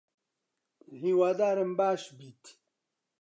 [1.01, 2.43] هیوادارم باش بیت